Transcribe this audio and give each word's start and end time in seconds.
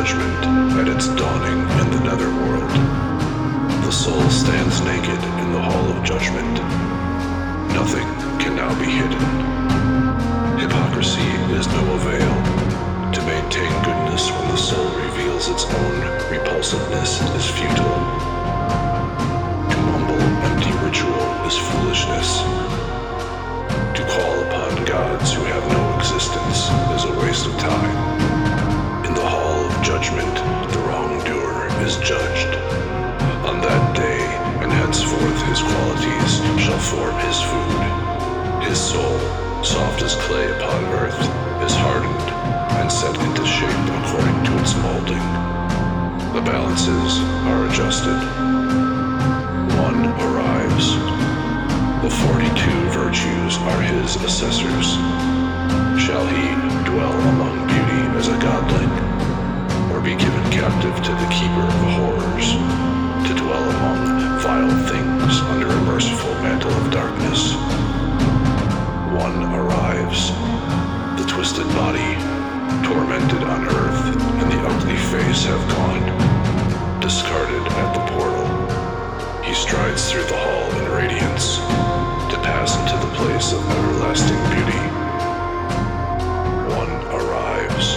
judgment 0.00 0.80
at 0.80 0.88
its 0.88 1.08
dawning 1.08 1.60
in 1.60 1.90
the 1.90 2.00
netherworld. 2.00 2.70
The 3.84 3.90
soul 3.92 4.22
stands 4.30 4.80
naked 4.80 5.22
in 5.42 5.52
the 5.52 5.60
hall 5.60 5.90
of 5.92 6.02
judgment. 6.02 6.54
Nothing 7.74 8.08
can 8.40 8.56
now 8.56 8.72
be 8.80 8.86
hidden. 8.86 9.20
Hypocrisy 10.58 11.28
is 11.52 11.66
no 11.66 11.82
avail. 11.96 12.32
To 13.12 13.20
maintain 13.26 13.70
goodness 13.84 14.30
when 14.30 14.48
the 14.48 14.56
soul 14.56 14.88
reveals 15.04 15.48
its 15.48 15.64
own 15.66 16.00
repulsiveness 16.30 17.20
is 17.36 17.44
futile. 17.50 18.39
Balances 46.50 47.22
are 47.46 47.62
adjusted. 47.70 48.18
One 49.78 50.02
arrives. 50.18 50.98
The 52.02 52.10
forty-two 52.10 52.80
virtues 52.90 53.54
are 53.70 53.82
his 53.82 54.16
assessors. 54.16 54.98
Shall 56.02 56.26
he 56.26 56.50
dwell 56.90 57.14
among 57.30 57.54
beauty 57.70 58.02
as 58.18 58.26
a 58.26 58.36
godling, 58.42 58.90
or 59.92 60.00
be 60.00 60.16
given 60.18 60.44
captive 60.50 60.96
to 61.06 61.12
the 61.22 61.30
keeper 61.30 61.66
of 61.70 61.82
horrors, 61.94 62.48
to 63.28 63.32
dwell 63.38 63.66
among 63.70 64.40
vile 64.42 64.74
things 64.90 65.32
under 65.54 65.68
a 65.68 65.80
merciful 65.86 66.34
mantle 66.42 66.72
of 66.72 66.90
darkness? 66.90 67.54
One 69.14 69.38
arrives. 69.54 70.32
The 71.14 71.26
twisted 71.30 71.68
body, 71.78 72.10
tormented 72.82 73.44
on 73.44 73.68
earth, 73.68 74.02
and 74.40 74.50
the 74.50 74.60
ugly 74.66 74.96
face 75.14 75.44
have 75.44 75.68
gone, 75.68 76.09
discarded 77.10 77.66
at 77.66 77.92
the 77.92 78.12
portal. 78.12 78.46
He 79.42 79.52
strides 79.52 80.08
through 80.08 80.22
the 80.22 80.36
hall 80.36 80.70
in 80.78 80.92
radiance 80.92 81.56
to 81.56 82.36
pass 82.46 82.78
into 82.78 82.96
the 83.04 83.12
place 83.16 83.52
of 83.52 83.58
everlasting 83.68 84.38
beauty. 84.54 84.82
One 86.78 86.92
arrives. 87.10 87.96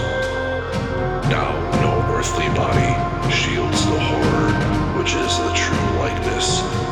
Now 1.30 1.52
no 1.86 1.94
earthly 2.18 2.50
body 2.58 2.92
shields 3.32 3.86
the 3.86 4.00
horror 4.00 4.50
which 4.98 5.14
is 5.14 5.38
the 5.38 5.54
true 5.54 6.00
likeness 6.00 6.83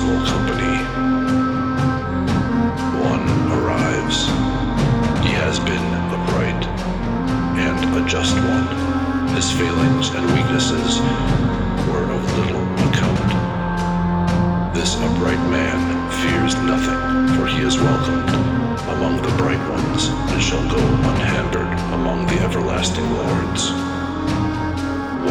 company. 0.00 0.78
One 3.02 3.26
arrives. 3.50 4.26
He 5.26 5.32
has 5.34 5.58
been 5.58 5.86
upright 6.14 6.64
and 7.58 7.78
a 7.96 8.08
just 8.08 8.34
one. 8.36 8.68
His 9.34 9.50
failings 9.50 10.10
and 10.10 10.24
weaknesses 10.34 11.00
were 11.90 12.06
of 12.14 12.22
little 12.38 12.62
account. 12.88 14.74
This 14.74 14.94
upright 14.96 15.42
man 15.50 15.80
fears 16.22 16.54
nothing, 16.62 17.36
for 17.36 17.46
he 17.46 17.62
is 17.62 17.76
welcomed 17.76 18.30
among 18.94 19.16
the 19.22 19.34
bright 19.36 19.62
ones 19.70 20.08
and 20.30 20.40
shall 20.40 20.62
go 20.70 20.78
unhampered 21.10 21.72
among 21.92 22.26
the 22.26 22.38
everlasting 22.40 23.08
lords. 23.14 23.70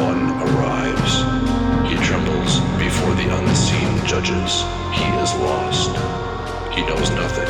One 0.02 0.30
arrives. 0.42 1.27
Unseen 3.30 4.06
judges. 4.06 4.64
He 4.96 5.08
is 5.20 5.34
lost. 5.44 5.92
He 6.74 6.82
knows 6.86 7.12
nothing. 7.12 7.50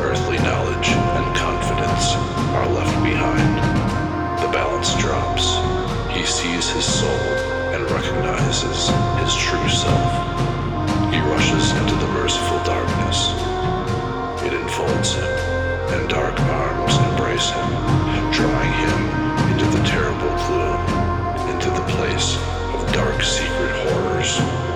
Earthly 0.00 0.38
knowledge 0.38 0.88
and 0.88 1.36
confidence 1.36 2.14
are 2.54 2.68
left 2.68 3.02
behind. 3.02 3.58
The 4.42 4.52
balance 4.52 4.94
drops. 4.96 5.58
He 6.14 6.24
sees 6.24 6.70
his 6.70 6.84
soul 6.84 7.26
and 7.74 7.82
recognizes 7.90 8.88
his 9.18 9.34
true 9.34 9.68
self. 9.68 10.12
He 11.12 11.20
rushes 11.20 11.72
into 11.72 11.96
the 11.96 12.12
merciful 12.14 12.62
darkness. 12.64 13.34
It 14.46 14.52
enfolds 14.54 15.14
him, 15.14 15.24
and 15.94 16.08
dark 16.08 16.38
arms 16.40 16.96
embrace 17.10 17.50
him, 17.50 17.70
drawing 18.32 18.72
him 18.72 19.00
into 19.50 19.66
the 19.76 19.84
terrible 19.84 20.34
gloom, 20.46 20.80
into 21.50 21.70
the 21.70 21.86
place 21.96 22.36
of 22.72 22.92
dark 22.92 23.20
secret 23.22 23.74
horrors. 23.88 24.67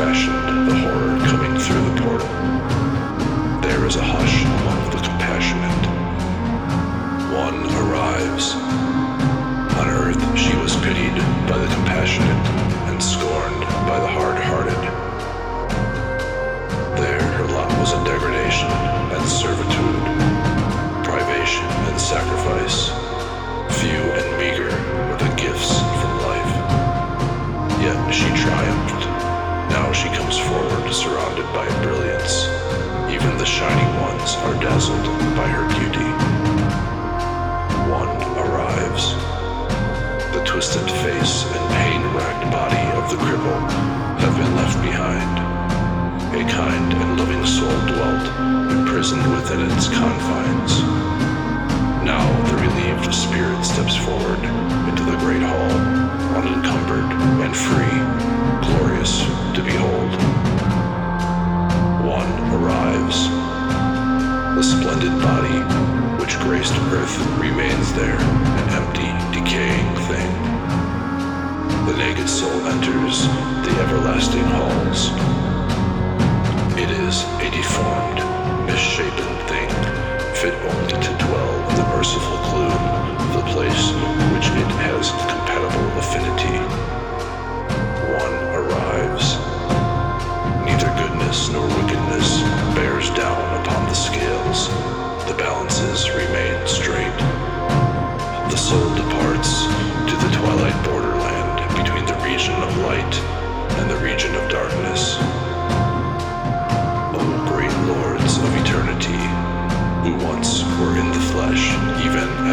Fashioned 0.00 0.49
earth 67.10 67.40
remains 67.40 67.92
there, 67.94 68.18
an 68.18 68.68
empty, 68.70 69.10
decaying 69.32 69.94
thing. 70.06 70.30
The 71.86 71.96
naked 71.96 72.28
soul 72.28 72.66
enters 72.66 73.26
the 73.64 73.74
everlasting 73.82 74.44
halls. 74.44 75.10
It 76.78 76.90
is 76.90 77.22
a 77.40 77.50
deformed, 77.50 78.20
misshapen 78.66 79.32
thing, 79.48 79.70
fit 80.34 80.54
only 80.54 80.92
to 80.92 81.24
dwell 81.24 81.70
in 81.70 81.76
the 81.76 81.88
merciful 81.96 82.38
gloom 82.50 82.82
of 83.18 83.32
the 83.34 83.44
place 83.52 83.90
which 84.32 84.46
it 84.62 84.70
has 84.86 85.10
compatible 85.10 85.98
affinity. 85.98 86.79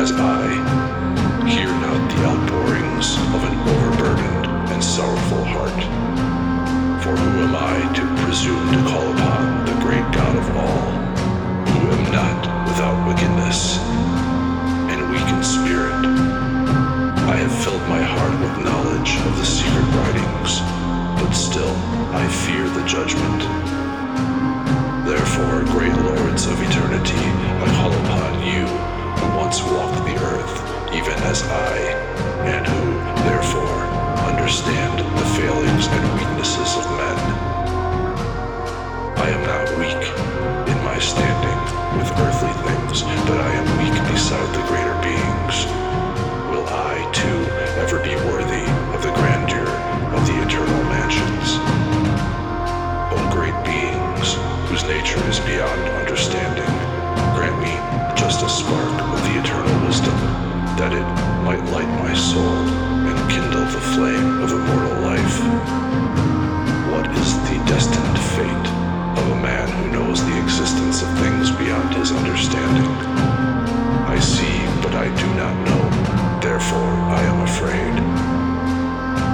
Even 0.10 0.22
as 0.22 0.87
of 64.52 64.60
immortal 64.60 65.02
life. 65.02 65.38
What 66.92 67.06
is 67.20 67.36
the 67.48 67.58
destined 67.68 68.20
fate 68.36 68.68
of 69.20 69.26
a 69.32 69.42
man 69.42 69.68
who 69.68 69.92
knows 69.92 70.24
the 70.24 70.42
existence 70.42 71.02
of 71.02 71.10
things 71.20 71.52
beyond 71.52 71.94
his 71.96 72.12
understanding? 72.12 72.88
I 74.08 74.18
see, 74.20 74.58
but 74.82 74.96
I 74.96 75.08
do 75.20 75.28
not 75.36 75.56
know, 75.68 75.84
therefore 76.40 76.94
I 77.20 77.22
am 77.28 77.42
afraid. 77.44 77.96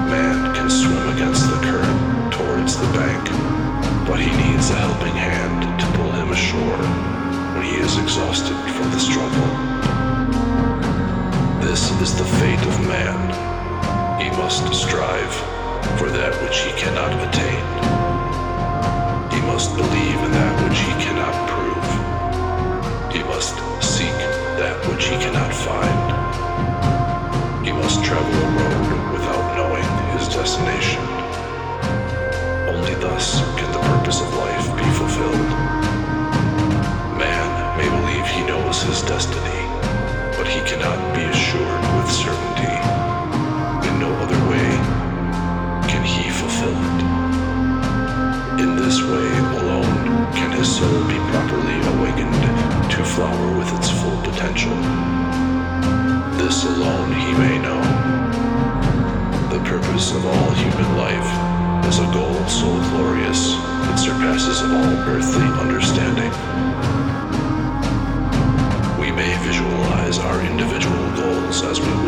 Man 0.09 0.55
can 0.55 0.69
swim 0.69 1.09
against 1.13 1.45
the 1.47 1.59
current 1.61 2.33
towards 2.33 2.77
the 2.77 2.89
bank, 2.97 3.23
but 4.07 4.19
he 4.19 4.31
needs 4.43 4.69
a 4.71 4.75
helping 4.75 5.13
hand 5.13 5.79
to 5.79 5.85
pull 5.97 6.11
him 6.11 6.31
ashore 6.31 6.81
when 7.53 7.65
he 7.65 7.75
is 7.77 7.97
exhausted 7.97 8.57
from 8.73 8.89
the 8.89 8.99
struggle. 8.99 9.49
This 11.61 11.91
is 12.01 12.17
the 12.17 12.25
fate 12.25 12.65
of 12.65 12.87
man. 12.87 13.52
He 14.33 14.39
must 14.39 14.73
strive 14.73 15.33
for 15.99 16.09
that 16.09 16.33
which 16.41 16.61
he 16.61 16.71
cannot 16.71 17.13
attain. 17.21 17.63
He 19.31 19.39
must 19.45 19.75
believe 19.75 20.19
in 20.25 20.31
that 20.31 20.55
which 20.63 20.79
he 20.79 20.91
cannot 21.05 21.35
prove. 21.53 21.87
He 23.13 23.21
must 23.29 23.53
seek 23.79 24.17
that 24.57 24.75
which 24.89 25.05
he 25.05 25.17
cannot 25.21 25.53
find. 25.53 25.99
He 27.63 27.71
must 27.73 28.03
travel 28.03 28.33
a 28.33 28.49
road 28.57 29.13
without 29.13 29.55
knowing 29.55 29.85
his 30.17 30.27
destination. 30.27 31.03
Only 32.73 32.95
thus 32.95 33.39
can 33.55 33.71
the 33.71 33.82
flower 53.15 53.57
with 53.57 53.71
its 53.77 53.89
full 53.89 54.17
potential. 54.23 54.75
This 56.41 56.65
alone 56.65 57.11
he 57.13 57.31
may 57.37 57.59
know. 57.59 57.81
The 59.53 59.63
purpose 59.69 60.11
of 60.11 60.25
all 60.25 60.51
human 60.51 60.97
life 60.97 61.29
is 61.87 61.99
a 61.99 62.09
goal 62.11 62.33
so 62.47 62.69
glorious 62.89 63.53
it 63.93 63.97
surpasses 63.99 64.61
all 64.61 64.93
earthly 65.13 65.45
understanding. 65.61 66.31
We 68.99 69.11
may 69.11 69.37
visualize 69.45 70.17
our 70.17 70.41
individual 70.41 71.05
goals 71.15 71.61
as 71.61 71.79
we 71.79 72.02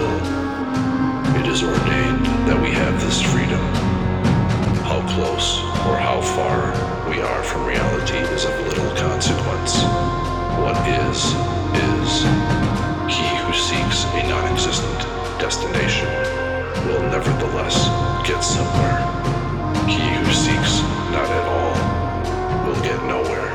He 19.87 19.99
who 19.99 20.33
seeks 20.33 20.81
not 21.13 21.29
at 21.29 21.45
all 21.47 22.65
will 22.65 22.81
get 22.81 22.99
nowhere. 23.05 23.51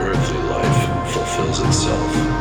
Earthly 0.00 0.42
life 0.48 1.12
fulfills 1.12 1.60
itself 1.60 2.33